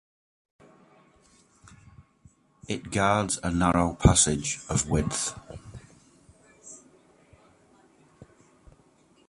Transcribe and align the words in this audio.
It 2.67 2.89
guards 2.89 3.39
a 3.43 3.51
narrow 3.51 3.93
passage 3.93 4.59
of 4.67 4.89
width. 4.89 5.37